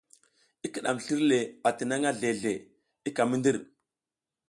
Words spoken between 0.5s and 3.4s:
I kiɗam slir le atinangʼha zle zle i ka mi